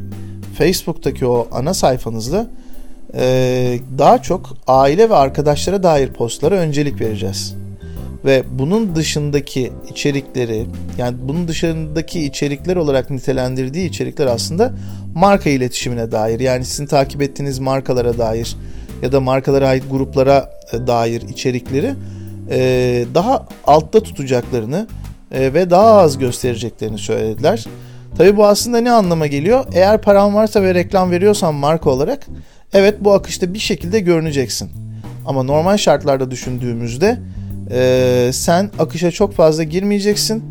Facebook'taki 0.57 1.25
o 1.25 1.47
ana 1.51 1.73
sayfanızda 1.73 2.47
e, 3.13 3.79
daha 3.97 4.21
çok 4.21 4.49
aile 4.67 5.09
ve 5.09 5.15
arkadaşlara 5.15 5.83
dair 5.83 6.13
postlara 6.13 6.55
öncelik 6.55 7.01
vereceğiz 7.01 7.55
ve 8.25 8.43
bunun 8.51 8.95
dışındaki 8.95 9.71
içerikleri 9.89 10.65
yani 10.97 11.17
bunun 11.21 11.47
dışındaki 11.47 12.25
içerikler 12.25 12.75
olarak 12.75 13.09
nitelendirdiği 13.09 13.89
içerikler 13.89 14.27
aslında 14.27 14.73
marka 15.15 15.49
iletişimine 15.49 16.11
dair 16.11 16.39
yani 16.39 16.65
sizin 16.65 16.85
takip 16.85 17.21
ettiğiniz 17.21 17.59
markalara 17.59 18.17
dair 18.17 18.55
ya 19.01 19.11
da 19.11 19.19
markalara 19.19 19.67
ait 19.67 19.83
gruplara 19.91 20.49
e, 20.73 20.87
dair 20.87 21.21
içerikleri 21.21 21.93
e, 22.49 23.05
daha 23.13 23.45
altta 23.65 23.99
tutacaklarını 24.03 24.87
e, 25.31 25.53
ve 25.53 25.69
daha 25.69 25.91
az 25.91 26.17
göstereceklerini 26.17 26.97
söylediler. 26.97 27.65
Tabi 28.17 28.37
bu 28.37 28.45
aslında 28.45 28.77
ne 28.77 28.91
anlama 28.91 29.27
geliyor? 29.27 29.65
Eğer 29.73 30.01
paran 30.01 30.35
varsa 30.35 30.63
ve 30.63 30.75
reklam 30.75 31.11
veriyorsan 31.11 31.55
marka 31.55 31.89
olarak 31.89 32.27
evet 32.73 32.95
bu 32.99 33.13
akışta 33.13 33.53
bir 33.53 33.59
şekilde 33.59 33.99
görüneceksin. 33.99 34.69
Ama 35.25 35.43
normal 35.43 35.77
şartlarda 35.77 36.31
düşündüğümüzde 36.31 37.19
e, 37.71 38.29
sen 38.33 38.71
akışa 38.79 39.11
çok 39.11 39.33
fazla 39.33 39.63
girmeyeceksin. 39.63 40.43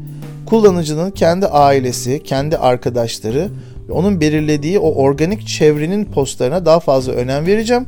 Kullanıcının 0.46 1.11
kendi 1.11 1.46
ailesi, 1.46 2.23
kendi 2.23 2.56
arkadaşları 2.56 3.49
ve 3.88 3.92
onun 3.92 4.20
belirlediği 4.20 4.78
o 4.78 4.94
organik 4.94 5.46
çevrenin 5.46 6.04
postlarına 6.04 6.66
daha 6.66 6.80
fazla 6.80 7.12
önem 7.12 7.46
vereceğim. 7.46 7.87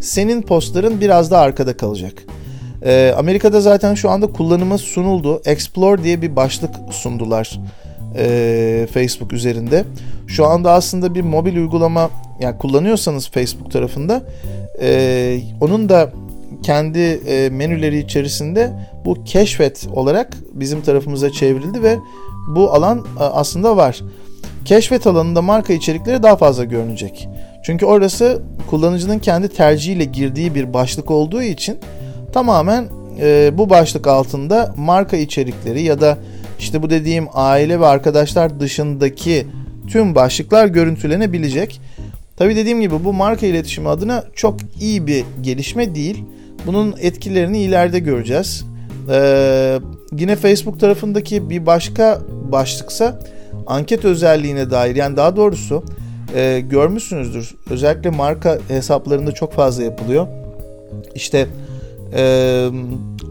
Senin 0.00 0.42
postların 0.42 1.00
biraz 1.00 1.30
daha 1.30 1.42
arkada 1.42 1.76
kalacak. 1.76 2.12
E, 2.84 3.14
Amerika'da 3.18 3.60
zaten 3.60 3.94
şu 3.94 4.10
anda 4.10 4.26
kullanıma 4.26 4.78
sunuldu. 4.78 5.42
Explore 5.44 6.04
diye 6.04 6.22
bir 6.22 6.36
başlık 6.36 6.70
sundular 6.90 7.60
e, 8.18 8.86
Facebook 8.94 9.32
üzerinde. 9.32 9.84
Şu 10.26 10.46
anda 10.46 10.72
aslında 10.72 11.14
bir 11.14 11.20
mobil 11.22 11.56
uygulama 11.56 12.10
yani 12.40 12.58
kullanıyorsanız 12.58 13.28
Facebook 13.28 13.70
tarafında 13.70 14.22
e, 14.80 15.40
onun 15.60 15.88
da 15.88 16.10
kendi 16.62 16.98
e, 16.98 17.50
menüleri 17.50 17.98
içerisinde 17.98 18.72
bu 19.04 19.24
keşfet 19.24 19.86
olarak 19.92 20.36
bizim 20.52 20.82
tarafımıza 20.82 21.30
çevrildi 21.30 21.82
ve 21.82 21.96
bu 22.48 22.72
alan 22.72 22.98
e, 22.98 23.22
aslında 23.22 23.76
var. 23.76 24.02
Keşfet 24.64 25.06
alanında 25.06 25.42
marka 25.42 25.72
içerikleri 25.72 26.22
daha 26.22 26.36
fazla 26.36 26.64
görünecek. 26.64 27.28
Çünkü 27.64 27.86
orası 27.86 28.42
kullanıcının 28.70 29.18
kendi 29.18 29.48
tercihiyle 29.48 30.04
girdiği 30.04 30.54
bir 30.54 30.74
başlık 30.74 31.10
olduğu 31.10 31.42
için 31.42 31.78
tamamen 32.32 32.88
e, 33.20 33.50
bu 33.58 33.70
başlık 33.70 34.06
altında 34.06 34.74
marka 34.76 35.16
içerikleri 35.16 35.82
ya 35.82 36.00
da 36.00 36.18
işte 36.58 36.82
bu 36.82 36.90
dediğim 36.90 37.26
aile 37.32 37.80
ve 37.80 37.86
arkadaşlar 37.86 38.60
dışındaki 38.60 39.46
tüm 39.88 40.14
başlıklar 40.14 40.66
görüntülenebilecek. 40.66 41.80
Tabi 42.36 42.56
dediğim 42.56 42.80
gibi 42.80 43.04
bu 43.04 43.12
marka 43.12 43.46
iletişimi 43.46 43.88
adına 43.88 44.24
çok 44.34 44.56
iyi 44.80 45.06
bir 45.06 45.24
gelişme 45.42 45.94
değil. 45.94 46.24
Bunun 46.66 46.94
etkilerini 47.00 47.58
ileride 47.58 47.98
göreceğiz. 47.98 48.64
Ee, 49.10 49.78
yine 50.18 50.36
Facebook 50.36 50.80
tarafındaki 50.80 51.50
bir 51.50 51.66
başka 51.66 52.20
başlıksa 52.52 53.20
anket 53.66 54.04
özelliğine 54.04 54.70
dair 54.70 54.96
yani 54.96 55.16
daha 55.16 55.36
doğrusu 55.36 55.84
e, 56.34 56.60
görmüşsünüzdür. 56.60 57.54
Özellikle 57.70 58.10
marka 58.10 58.58
hesaplarında 58.68 59.32
çok 59.32 59.52
fazla 59.52 59.82
yapılıyor. 59.82 60.26
İşte 61.14 61.46
e, 62.16 62.68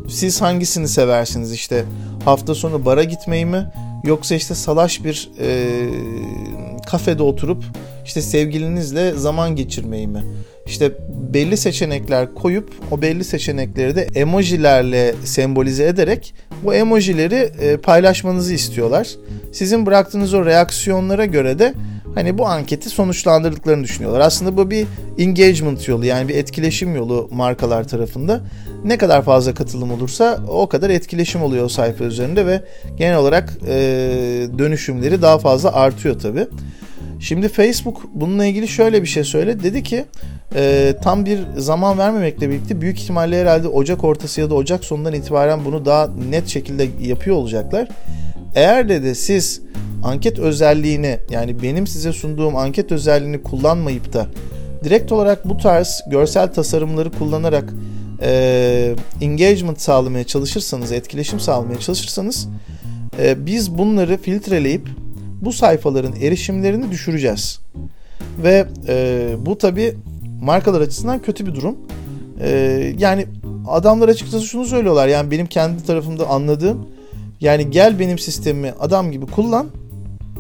siz 0.10 0.42
hangisini 0.42 0.88
seversiniz? 0.88 1.52
İşte 1.52 1.86
hafta 2.26 2.56
sonu 2.56 2.86
bara 2.86 3.04
gitmeyi 3.04 3.46
mi? 3.46 3.72
Yoksa 4.04 4.36
işte 4.36 4.56
salaş 4.56 5.04
bir 5.04 5.32
e, 5.40 5.80
kafede 6.88 7.24
oturup 7.24 7.64
işte 8.06 8.22
sevgilinizle 8.22 9.12
zaman 9.12 9.56
geçirmeyi 9.56 10.08
mi? 10.08 10.24
İşte 10.66 10.92
belli 11.34 11.58
seçenekler 11.58 12.34
koyup 12.34 12.70
o 12.92 13.02
belli 13.02 13.24
seçenekleri 13.24 13.96
de 13.96 14.08
emojilerle 14.16 15.16
sembolize 15.24 15.86
ederek 15.86 16.34
bu 16.64 16.74
emojileri 16.74 17.52
e, 17.62 17.78
paylaşmanızı 17.78 18.54
istiyorlar. 18.54 19.08
Sizin 19.52 19.86
bıraktığınız 19.86 20.34
o 20.34 20.46
reaksiyonlara 20.46 21.26
göre 21.26 21.60
de 21.60 21.74
hani 22.16 22.38
bu 22.38 22.48
anketi 22.48 22.90
sonuçlandırdıklarını 22.90 23.84
düşünüyorlar. 23.84 24.20
Aslında 24.20 24.58
bu 24.58 24.72
bir 24.72 24.88
engagement 25.18 25.88
yolu 25.88 26.06
yani 26.06 26.28
bir 26.28 26.36
etkileşim 26.36 26.96
yolu 26.96 27.30
markalar 27.32 27.88
tarafında. 27.88 28.42
Ne 28.86 28.98
kadar 28.98 29.22
fazla 29.22 29.54
katılım 29.54 29.92
olursa 29.92 30.40
o 30.48 30.70
kadar 30.70 30.90
etkileşim 30.90 31.44
oluyor 31.44 31.66
o 31.66 31.70
sayfa 31.70 32.04
üzerinde 32.04 32.46
ve 32.46 32.62
genel 32.98 33.18
olarak 33.18 33.54
e, 33.68 33.78
dönüşümleri 34.58 35.22
daha 35.22 35.40
fazla 35.40 35.74
artıyor 35.74 36.20
tabii. 36.20 36.48
Şimdi 37.20 37.50
Facebook 37.50 38.02
bununla 38.14 38.46
ilgili 38.46 38.68
şöyle 38.68 39.02
bir 39.02 39.08
şey 39.08 39.24
söyledi. 39.24 39.64
Dedi 39.64 39.84
ki 39.84 40.06
e, 40.56 40.94
tam 41.04 41.26
bir 41.26 41.40
zaman 41.58 41.98
vermemekle 41.98 42.50
birlikte 42.50 42.82
büyük 42.82 43.00
ihtimalle 43.00 43.42
herhalde 43.42 43.68
Ocak 43.68 44.04
ortası 44.04 44.42
ya 44.42 44.50
da 44.50 44.56
Ocak 44.56 44.84
sonundan 44.84 45.14
itibaren 45.14 45.66
bunu 45.66 45.86
daha 45.86 46.08
net 46.30 46.48
şekilde 46.48 46.88
yapıyor 47.02 47.36
olacaklar. 47.36 47.88
Eğer 48.56 48.90
dedi 48.90 49.16
siz 49.16 49.62
anket 50.04 50.40
özelliğini 50.40 51.20
yani 51.30 51.64
benim 51.64 51.88
size 51.88 52.14
sunduğum 52.14 52.56
anket 52.56 52.92
özelliğini 52.92 53.44
kullanmayıp 53.44 54.14
da 54.14 54.28
direkt 54.84 55.12
olarak 55.12 55.50
bu 55.50 55.58
tarz 55.58 56.02
görsel 56.08 56.54
tasarımları 56.54 57.12
kullanarak 57.12 57.74
e, 58.22 58.96
engagement 59.22 59.82
sağlamaya 59.82 60.24
çalışırsanız, 60.24 60.92
etkileşim 60.92 61.40
sağlamaya 61.40 61.80
çalışırsanız 61.80 62.48
e, 63.20 63.46
biz 63.46 63.78
bunları 63.78 64.18
filtreleyip 64.18 64.88
bu 65.42 65.54
sayfaların 65.54 66.16
erişimlerini 66.22 66.92
düşüreceğiz. 66.92 67.60
Ve 68.44 68.66
e, 68.88 69.28
bu 69.46 69.58
tabi 69.58 69.96
markalar 70.46 70.82
açısından 70.82 71.22
kötü 71.22 71.46
bir 71.46 71.56
durum. 71.56 71.76
E, 72.42 72.50
yani 72.98 73.26
adamlar 73.68 74.10
açıkçası 74.10 74.46
şunu 74.46 74.66
söylüyorlar. 74.66 75.08
Yani 75.08 75.32
benim 75.32 75.48
kendi 75.48 75.86
tarafımda 75.86 76.28
anladığım 76.28 76.88
yani 77.42 77.70
gel 77.70 78.00
benim 78.00 78.20
sistemimi 78.20 78.74
adam 78.80 79.12
gibi 79.12 79.26
kullan. 79.26 79.68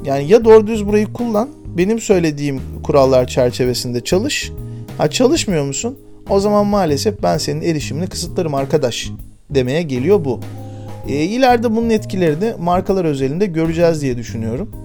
Yani 0.06 0.28
ya 0.28 0.46
doğru 0.46 0.68
düz 0.68 0.88
burayı 0.88 1.14
kullan. 1.14 1.50
Benim 1.78 2.00
söylediğim 2.00 2.62
kurallar 2.84 3.28
çerçevesinde 3.28 4.04
çalış. 4.04 4.52
Ha 4.98 5.10
çalışmıyor 5.10 5.66
musun? 5.66 5.98
O 6.30 6.40
zaman 6.40 6.66
maalesef 6.66 7.24
ben 7.24 7.38
senin 7.38 7.62
erişimini 7.62 8.08
kısıtlarım 8.08 8.54
arkadaş 8.54 9.12
demeye 9.50 9.82
geliyor 9.82 10.26
bu. 10.26 10.40
E, 11.08 11.14
ileride 11.14 11.76
bunun 11.76 11.90
etkilerini 11.90 12.54
markalar 12.60 13.06
özelinde 13.06 13.46
göreceğiz 13.46 14.02
diye 14.02 14.18
düşünüyorum. 14.18 14.85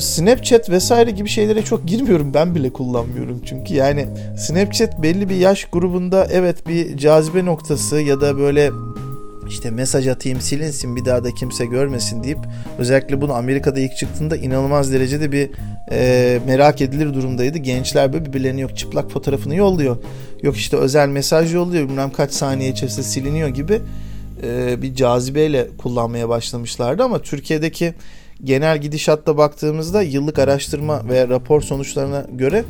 Snapchat 0.00 0.70
vesaire 0.70 1.10
gibi 1.10 1.28
şeylere 1.28 1.62
çok 1.62 1.86
girmiyorum. 1.86 2.34
Ben 2.34 2.54
bile 2.54 2.70
kullanmıyorum 2.70 3.40
çünkü. 3.44 3.74
Yani 3.74 4.06
Snapchat 4.38 5.02
belli 5.02 5.28
bir 5.28 5.36
yaş 5.36 5.64
grubunda 5.64 6.26
evet 6.30 6.68
bir 6.68 6.96
cazibe 6.96 7.44
noktası 7.44 8.00
ya 8.00 8.20
da 8.20 8.38
böyle 8.38 8.70
işte 9.48 9.70
mesaj 9.70 10.08
atayım 10.08 10.40
silinsin 10.40 10.96
bir 10.96 11.04
daha 11.04 11.24
da 11.24 11.30
kimse 11.30 11.66
görmesin 11.66 12.22
deyip 12.22 12.38
özellikle 12.78 13.20
bunu 13.20 13.32
Amerika'da 13.32 13.80
ilk 13.80 13.96
çıktığında 13.96 14.36
inanılmaz 14.36 14.92
derecede 14.92 15.32
bir 15.32 15.50
e, 15.90 16.40
merak 16.46 16.80
edilir 16.80 17.14
durumdaydı. 17.14 17.58
Gençler 17.58 18.12
böyle 18.12 18.26
birbirlerine 18.26 18.60
yok 18.60 18.76
çıplak 18.76 19.10
fotoğrafını 19.10 19.54
yolluyor. 19.54 19.96
Yok 20.42 20.56
işte 20.56 20.76
özel 20.76 21.08
mesaj 21.08 21.54
yolluyor 21.54 21.88
bilmem 21.88 22.10
kaç 22.10 22.32
saniye 22.32 22.70
içerisinde 22.70 23.02
siliniyor 23.02 23.48
gibi 23.48 23.80
e, 24.42 24.82
bir 24.82 24.94
cazibeyle 24.94 25.68
kullanmaya 25.78 26.28
başlamışlardı 26.28 27.02
ama 27.02 27.22
Türkiye'deki 27.22 27.94
genel 28.44 28.78
gidişatta 28.78 29.36
baktığımızda 29.36 30.02
yıllık 30.02 30.38
araştırma 30.38 31.08
ve 31.08 31.28
rapor 31.28 31.60
sonuçlarına 31.60 32.26
göre 32.32 32.64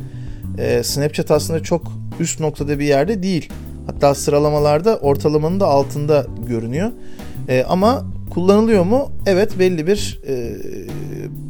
e, 0.57 0.83
Snapchat 0.83 1.31
aslında 1.31 1.63
çok 1.63 1.91
üst 2.19 2.39
noktada 2.39 2.79
bir 2.79 2.85
yerde 2.85 3.23
değil. 3.23 3.49
Hatta 3.85 4.15
sıralamalarda 4.15 4.97
ortalamanın 4.97 5.59
da 5.59 5.67
altında 5.67 6.25
görünüyor. 6.47 6.91
E, 7.47 7.63
ama 7.63 8.05
kullanılıyor 8.29 8.83
mu? 8.83 9.11
Evet 9.25 9.59
belli 9.59 9.87
bir 9.87 10.19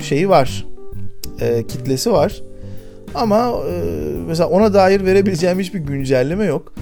şeyi 0.03 0.29
var. 0.29 0.65
Kitlesi 1.67 2.11
var. 2.11 2.41
Ama 3.15 3.53
mesela 4.27 4.49
ona 4.49 4.73
dair 4.73 5.05
verebileceğim 5.05 5.59
hiçbir 5.59 5.79
güncelleme 5.79 6.45
yok. 6.45 6.73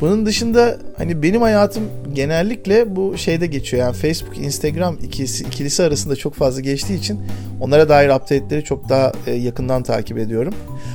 Bunun 0.00 0.26
dışında 0.26 0.78
hani 0.98 1.22
benim 1.22 1.42
hayatım 1.42 1.82
genellikle 2.14 2.96
bu 2.96 3.18
şeyde 3.18 3.46
geçiyor. 3.46 3.82
Yani 3.82 3.96
Facebook, 3.96 4.38
Instagram 4.38 4.98
ikisi, 5.02 5.44
ikilisi 5.44 5.82
arasında 5.82 6.16
çok 6.16 6.34
fazla 6.34 6.60
geçtiği 6.60 6.98
için 6.98 7.20
onlara 7.60 7.88
dair 7.88 8.08
update'leri 8.08 8.64
çok 8.64 8.88
daha 8.88 9.12
e, 9.26 9.32
yakından 9.32 9.82
takip 9.82 10.18
ediyorum. 10.18 10.54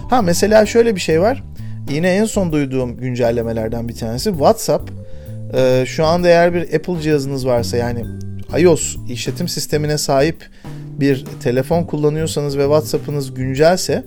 Ha 0.10 0.22
mesela 0.22 0.65
şöyle 0.65 0.96
bir 0.96 1.01
şey 1.01 1.22
var. 1.22 1.43
Yine 1.89 2.10
en 2.10 2.25
son 2.25 2.51
duyduğum 2.51 2.98
güncellemelerden 2.98 3.89
bir 3.89 3.96
tanesi 3.96 4.29
WhatsApp. 4.29 4.91
E, 5.53 5.84
şu 5.88 6.05
anda 6.05 6.27
eğer 6.27 6.53
bir 6.53 6.74
Apple 6.74 7.01
cihazınız 7.01 7.48
varsa 7.48 7.77
yani 7.77 8.05
iOS 8.60 8.96
işletim 9.10 9.48
sistemine 9.48 9.98
sahip 9.98 10.50
bir 11.00 11.25
telefon 11.43 11.84
kullanıyorsanız 11.84 12.58
ve 12.58 12.63
WhatsApp'ınız 12.63 13.34
güncelse 13.34 14.03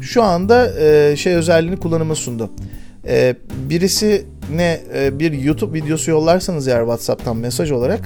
şu 0.00 0.22
anda 0.22 0.80
e, 0.80 1.16
şey 1.16 1.34
özelliğini 1.34 1.76
kullanıma 1.76 2.14
sundu. 2.14 2.50
Birisi 3.70 4.26
ne 4.54 4.80
e, 4.94 5.18
bir 5.18 5.32
YouTube 5.32 5.78
videosu 5.78 6.10
yollarsanız 6.10 6.68
eğer 6.68 6.80
WhatsApp'tan 6.80 7.36
mesaj 7.36 7.70
olarak 7.70 8.00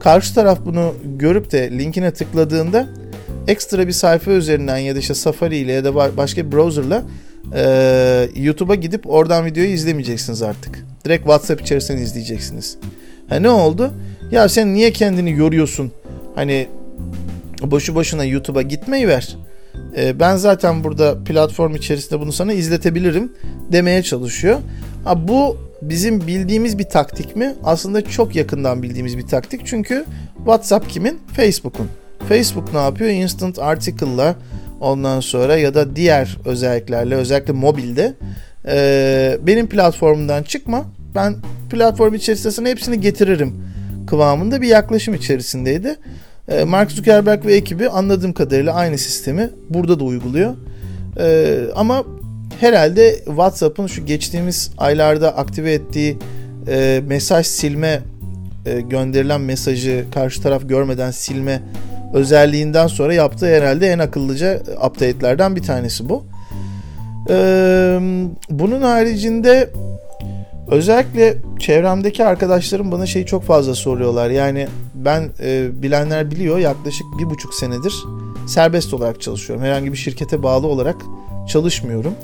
karşı 0.00 0.34
taraf 0.34 0.58
bunu 0.64 0.94
görüp 1.04 1.52
de 1.52 1.70
linkine 1.70 2.10
tıkladığında 2.12 2.88
ekstra 3.48 3.86
bir 3.86 3.92
sayfa 3.92 4.30
üzerinden 4.30 4.78
ya 4.78 4.94
da 4.94 4.98
işte 4.98 5.14
Safari 5.14 5.56
ile 5.56 5.72
ya 5.72 5.84
da 5.84 6.16
başka 6.16 6.46
bir 6.46 6.52
browserla 6.52 7.02
e, 7.54 8.28
YouTube'a 8.36 8.74
gidip 8.74 9.10
oradan 9.10 9.44
videoyu 9.44 9.70
izlemeyeceksiniz 9.70 10.42
artık. 10.42 10.84
Direkt 11.04 11.22
WhatsApp 11.22 11.62
içerisinden 11.62 12.02
izleyeceksiniz. 12.02 12.78
Ha 13.28 13.36
ne 13.36 13.50
oldu? 13.50 13.92
Ya 14.30 14.48
sen 14.48 14.74
niye 14.74 14.92
kendini 14.92 15.32
yoruyorsun? 15.32 15.92
Hani 16.34 16.68
boşu 17.62 17.94
boşuna 17.94 18.24
YouTube'a 18.24 18.62
gitmeyi 18.62 19.08
ver. 19.08 19.36
E, 19.96 20.20
ben 20.20 20.36
zaten 20.36 20.84
burada 20.84 21.24
platform 21.24 21.74
içerisinde 21.74 22.20
bunu 22.20 22.32
sana 22.32 22.52
izletebilirim 22.52 23.32
demeye 23.72 24.02
çalışıyor. 24.02 24.58
Ha, 25.04 25.28
bu 25.28 25.56
bizim 25.82 26.26
bildiğimiz 26.26 26.78
bir 26.78 26.84
taktik 26.84 27.36
mi? 27.36 27.54
Aslında 27.64 28.04
çok 28.04 28.36
yakından 28.36 28.82
bildiğimiz 28.82 29.18
bir 29.18 29.26
taktik. 29.26 29.60
Çünkü 29.64 30.04
WhatsApp 30.36 30.88
kimin? 30.88 31.18
Facebook'un. 31.36 31.88
Facebook 32.28 32.72
ne 32.74 32.80
yapıyor? 32.80 33.10
Instant 33.10 33.58
Article'la 33.58 34.36
ondan 34.80 35.20
sonra 35.20 35.56
ya 35.56 35.74
da 35.74 35.96
diğer 35.96 36.38
özelliklerle 36.44 37.14
özellikle 37.14 37.52
mobilde 37.52 38.14
e, 38.66 39.38
benim 39.46 39.68
platformumdan 39.68 40.42
çıkma 40.42 40.84
ben 41.14 41.36
platform 41.70 42.14
içerisinde 42.14 42.52
sana 42.52 42.68
hepsini 42.68 43.00
getiririm 43.00 43.54
kıvamında 44.06 44.62
bir 44.62 44.68
yaklaşım 44.68 45.14
içerisindeydi. 45.14 45.96
E, 46.48 46.64
Mark 46.64 46.92
Zuckerberg 46.92 47.46
ve 47.46 47.54
ekibi 47.54 47.88
anladığım 47.88 48.32
kadarıyla 48.32 48.74
aynı 48.74 48.98
sistemi 48.98 49.50
burada 49.70 50.00
da 50.00 50.04
uyguluyor. 50.04 50.54
E, 51.20 51.58
ama 51.74 52.04
herhalde 52.60 53.16
WhatsApp'ın 53.24 53.86
şu 53.86 54.06
geçtiğimiz 54.06 54.70
aylarda 54.78 55.36
aktive 55.36 55.72
ettiği 55.72 56.18
e, 56.68 57.02
mesaj 57.06 57.46
silme 57.46 58.00
e, 58.66 58.80
gönderilen 58.80 59.40
mesajı 59.40 60.04
karşı 60.14 60.42
taraf 60.42 60.68
görmeden 60.68 61.10
silme 61.10 61.62
özelliğinden 62.14 62.86
sonra 62.86 63.14
yaptığı 63.14 63.46
herhalde 63.46 63.88
en 63.88 63.98
akıllıca 63.98 64.62
update'lerden 64.86 65.56
bir 65.56 65.62
tanesi 65.62 66.08
bu. 66.08 66.24
E, 67.30 67.36
bunun 68.50 68.82
haricinde 68.82 69.70
özellikle 70.70 71.36
çevremdeki 71.58 72.24
arkadaşlarım 72.24 72.92
bana 72.92 73.06
şeyi 73.06 73.26
çok 73.26 73.44
fazla 73.44 73.74
soruyorlar. 73.74 74.30
Yani 74.30 74.68
ben 74.94 75.28
e, 75.42 75.82
bilenler 75.82 76.30
biliyor 76.30 76.58
yaklaşık 76.58 77.06
bir 77.18 77.30
buçuk 77.30 77.54
senedir 77.54 77.94
serbest 78.46 78.94
olarak 78.94 79.20
çalışıyorum. 79.20 79.64
Herhangi 79.64 79.92
bir 79.92 79.98
şirkete 79.98 80.42
bağlı 80.42 80.66
olarak 80.66 80.96
çalışmıyorum. 81.48 82.14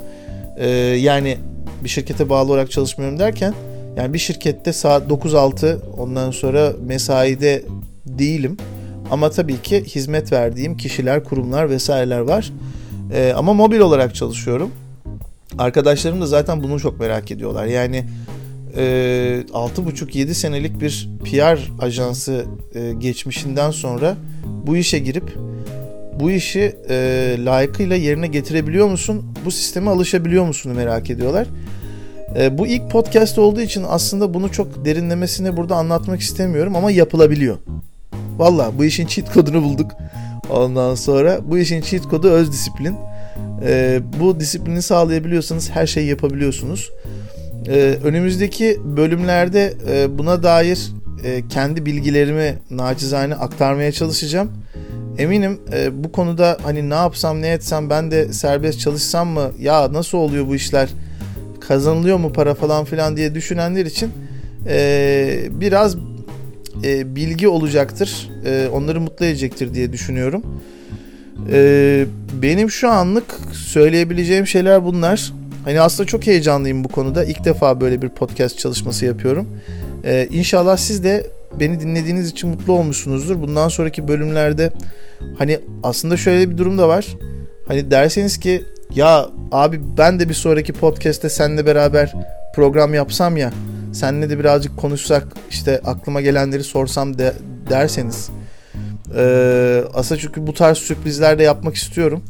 Ee, 0.57 0.67
yani 0.99 1.37
bir 1.83 1.89
şirkete 1.89 2.29
bağlı 2.29 2.51
olarak 2.51 2.71
çalışmıyorum 2.71 3.19
derken 3.19 3.53
yani 3.97 4.13
bir 4.13 4.19
şirkette 4.19 4.73
saat 4.73 5.11
9-6 5.11 5.77
ondan 5.97 6.31
sonra 6.31 6.73
mesaide 6.85 7.63
değilim. 8.05 8.57
Ama 9.11 9.29
tabii 9.29 9.61
ki 9.61 9.83
hizmet 9.83 10.31
verdiğim 10.31 10.77
kişiler, 10.77 11.23
kurumlar 11.23 11.69
vesaireler 11.69 12.19
var. 12.19 12.51
Ee, 13.13 13.33
ama 13.35 13.53
mobil 13.53 13.79
olarak 13.79 14.15
çalışıyorum. 14.15 14.71
Arkadaşlarım 15.57 16.21
da 16.21 16.25
zaten 16.25 16.63
bunu 16.63 16.79
çok 16.79 16.99
merak 16.99 17.31
ediyorlar. 17.31 17.65
Yani 17.65 18.05
e, 18.77 18.83
6,5-7 19.53 20.33
senelik 20.33 20.81
bir 20.81 21.09
PR 21.23 21.83
ajansı 21.83 22.45
e, 22.75 22.93
geçmişinden 22.93 23.71
sonra 23.71 24.17
bu 24.67 24.77
işe 24.77 24.99
girip 24.99 25.37
bu 26.19 26.31
işi 26.31 26.75
e, 26.89 27.35
layıkıyla 27.45 27.95
yerine 27.95 28.27
getirebiliyor 28.27 28.87
musun? 28.87 29.25
Bu 29.47 29.51
sisteme 29.51 29.91
alışabiliyor 29.91 30.45
musun 30.45 30.71
merak 30.75 31.09
ediyorlar. 31.09 31.47
E, 32.35 32.57
bu 32.57 32.67
ilk 32.67 32.91
podcast 32.91 33.39
olduğu 33.39 33.61
için 33.61 33.85
aslında 33.87 34.33
bunu 34.33 34.51
çok 34.51 34.85
derinlemesine 34.85 35.57
burada 35.57 35.75
anlatmak 35.75 36.21
istemiyorum 36.21 36.75
ama 36.75 36.91
yapılabiliyor. 36.91 37.57
Valla 38.37 38.71
bu 38.77 38.85
işin 38.85 39.07
cheat 39.07 39.33
kodunu 39.33 39.63
bulduk. 39.63 39.91
Ondan 40.49 40.95
sonra 40.95 41.39
bu 41.43 41.57
işin 41.57 41.81
cheat 41.81 42.03
kodu 42.03 42.29
öz 42.29 42.51
disiplin. 42.51 42.95
E, 43.65 43.99
bu 44.19 44.39
disiplini 44.39 44.81
sağlayabiliyorsanız 44.81 45.69
her 45.69 45.87
şeyi 45.87 46.07
yapabiliyorsunuz. 46.07 46.91
E, 47.67 47.97
önümüzdeki 48.03 48.77
bölümlerde 48.97 49.73
e, 49.89 50.17
buna 50.17 50.43
dair 50.43 50.91
e, 51.23 51.47
kendi 51.47 51.85
bilgilerimi 51.85 52.55
nacizane 52.71 53.35
aktarmaya 53.35 53.91
çalışacağım. 53.91 54.51
Eminim 55.17 55.59
e, 55.73 56.03
bu 56.03 56.11
konuda 56.11 56.57
hani 56.63 56.89
ne 56.89 56.93
yapsam 56.93 57.41
ne 57.41 57.47
etsem 57.47 57.89
ben 57.89 58.11
de 58.11 58.33
serbest 58.33 58.79
çalışsam 58.79 59.27
mı 59.27 59.51
ya 59.59 59.93
nasıl 59.93 60.17
oluyor 60.17 60.47
bu 60.47 60.55
işler 60.55 60.89
kazanılıyor 61.59 62.17
mu 62.17 62.33
para 62.33 62.53
falan 62.53 62.85
filan 62.85 63.17
diye 63.17 63.35
düşünenler 63.35 63.85
için 63.85 64.11
e, 64.67 65.39
biraz 65.51 65.95
e, 66.83 67.15
bilgi 67.15 67.47
olacaktır. 67.47 68.29
E, 68.45 68.67
onları 68.73 69.01
mutlu 69.01 69.25
edecektir 69.25 69.73
diye 69.73 69.93
düşünüyorum. 69.93 70.43
E, 71.51 72.05
benim 72.41 72.71
şu 72.71 72.89
anlık 72.89 73.39
söyleyebileceğim 73.53 74.47
şeyler 74.47 74.85
bunlar. 74.85 75.33
Hani 75.65 75.81
aslında 75.81 76.07
çok 76.07 76.27
heyecanlıyım 76.27 76.83
bu 76.83 76.87
konuda. 76.87 77.23
İlk 77.23 77.45
defa 77.45 77.81
böyle 77.81 78.01
bir 78.01 78.09
podcast 78.09 78.59
çalışması 78.59 79.05
yapıyorum. 79.05 79.47
E, 80.03 80.27
inşallah 80.31 80.77
siz 80.77 81.03
de 81.03 81.27
beni 81.59 81.79
dinlediğiniz 81.79 82.29
için 82.29 82.49
mutlu 82.49 82.73
olmuşsunuzdur. 82.73 83.41
Bundan 83.41 83.67
sonraki 83.67 84.07
bölümlerde 84.07 84.71
hani 85.37 85.59
aslında 85.83 86.17
şöyle 86.17 86.49
bir 86.49 86.57
durum 86.57 86.77
da 86.77 86.87
var. 86.87 87.17
Hani 87.67 87.91
derseniz 87.91 88.39
ki 88.39 88.63
ya 88.95 89.29
abi 89.51 89.81
ben 89.97 90.19
de 90.19 90.29
bir 90.29 90.33
sonraki 90.33 90.73
podcast'te 90.73 91.29
seninle 91.29 91.65
beraber 91.65 92.13
program 92.55 92.93
yapsam 92.93 93.37
ya 93.37 93.51
seninle 93.93 94.29
de 94.29 94.39
birazcık 94.39 94.77
konuşsak 94.77 95.23
işte 95.49 95.81
aklıma 95.85 96.21
gelenleri 96.21 96.63
sorsam 96.63 97.17
de, 97.17 97.33
derseniz 97.69 98.29
ee, 99.15 99.83
aslında 99.93 100.21
çünkü 100.21 100.47
bu 100.47 100.53
tarz 100.53 100.77
sürprizler 100.77 101.39
de 101.39 101.43
yapmak 101.43 101.75
istiyorum. 101.75 102.23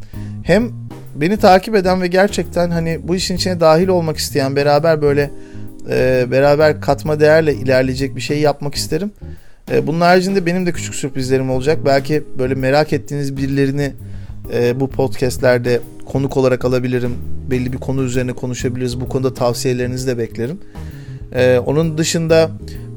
Hem 0.43 0.71
beni 1.15 1.37
takip 1.37 1.75
eden 1.75 2.01
ve 2.01 2.07
gerçekten 2.07 2.69
hani 2.69 2.99
bu 3.07 3.15
işin 3.15 3.35
içine 3.35 3.59
dahil 3.59 3.87
olmak 3.87 4.17
isteyen 4.17 4.55
beraber 4.55 5.01
böyle 5.01 5.31
e, 5.89 6.25
beraber 6.31 6.81
katma 6.81 7.19
değerle 7.19 7.53
ilerleyecek 7.53 8.15
bir 8.15 8.21
şey 8.21 8.39
yapmak 8.39 8.75
isterim. 8.75 9.11
E, 9.71 9.87
bunun 9.87 10.01
haricinde 10.01 10.45
benim 10.45 10.65
de 10.65 10.71
küçük 10.71 10.95
sürprizlerim 10.95 11.49
olacak. 11.49 11.79
Belki 11.85 12.23
böyle 12.39 12.55
merak 12.55 12.93
ettiğiniz 12.93 13.37
birilerini 13.37 13.91
e, 14.53 14.79
bu 14.79 14.89
podcastlerde 14.89 15.79
konuk 16.05 16.37
olarak 16.37 16.65
alabilirim. 16.65 17.15
Belli 17.51 17.73
bir 17.73 17.77
konu 17.77 18.03
üzerine 18.03 18.33
konuşabiliriz. 18.33 19.01
Bu 19.01 19.09
konuda 19.09 19.33
tavsiyelerinizi 19.33 20.07
de 20.07 20.17
beklerim. 20.17 20.59
E, 21.33 21.59
onun 21.59 21.97
dışında 21.97 22.49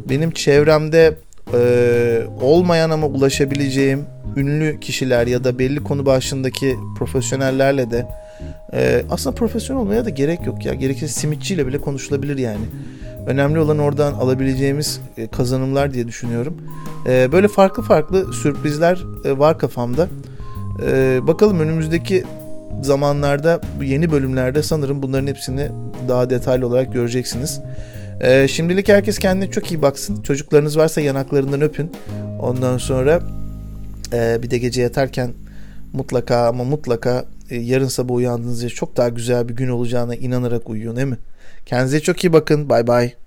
benim 0.08 0.30
çevremde 0.30 1.16
e, 1.54 2.22
olmayan 2.40 2.90
ama 2.90 3.06
ulaşabileceğim 3.06 4.04
ünlü 4.36 4.80
kişiler 4.80 5.26
ya 5.26 5.44
da 5.44 5.58
belli 5.58 5.82
konu 5.82 6.06
başındaki 6.06 6.76
profesyonellerle 6.98 7.90
de 7.90 8.06
e, 8.72 9.02
aslında 9.10 9.36
profesyonel 9.36 9.82
olmaya 9.82 10.04
da 10.04 10.10
gerek 10.10 10.46
yok 10.46 10.64
ya. 10.64 10.74
Gerekirse 10.74 11.20
simitçiyle 11.20 11.66
bile 11.66 11.78
konuşulabilir 11.78 12.38
yani. 12.38 12.64
Önemli 13.26 13.58
olan 13.58 13.78
oradan 13.78 14.12
alabileceğimiz 14.12 15.00
e, 15.16 15.26
kazanımlar 15.26 15.94
diye 15.94 16.08
düşünüyorum. 16.08 16.56
E, 17.06 17.32
böyle 17.32 17.48
farklı 17.48 17.82
farklı 17.82 18.32
sürprizler 18.32 19.04
e, 19.24 19.38
var 19.38 19.58
kafamda. 19.58 20.08
E, 20.86 21.20
bakalım 21.26 21.60
önümüzdeki 21.60 22.24
zamanlarda 22.82 23.60
yeni 23.82 24.10
bölümlerde 24.10 24.62
sanırım 24.62 25.02
bunların 25.02 25.26
hepsini 25.26 25.68
daha 26.08 26.30
detaylı 26.30 26.66
olarak 26.66 26.92
göreceksiniz. 26.92 27.60
Ee, 28.20 28.48
şimdilik 28.48 28.88
herkes 28.88 29.18
kendine 29.18 29.50
çok 29.50 29.72
iyi 29.72 29.82
baksın. 29.82 30.22
Çocuklarınız 30.22 30.78
varsa 30.78 31.00
yanaklarından 31.00 31.60
öpün. 31.60 31.92
Ondan 32.40 32.78
sonra 32.78 33.20
e, 34.12 34.42
bir 34.42 34.50
de 34.50 34.58
gece 34.58 34.82
yatarken 34.82 35.32
mutlaka 35.92 36.48
ama 36.48 36.64
mutlaka 36.64 37.24
e, 37.50 37.56
yarın 37.56 37.88
sabah 37.88 38.14
uyandığınızda 38.14 38.68
çok 38.68 38.96
daha 38.96 39.08
güzel 39.08 39.48
bir 39.48 39.56
gün 39.56 39.68
olacağına 39.68 40.14
inanarak 40.14 40.70
uyuyun 40.70 40.96
değil 40.96 41.08
mi? 41.08 41.18
Kendinize 41.66 42.00
çok 42.00 42.24
iyi 42.24 42.32
bakın. 42.32 42.68
Bay 42.68 42.86
bay. 42.86 43.19